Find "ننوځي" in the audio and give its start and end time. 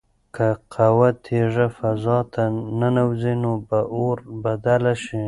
2.79-3.33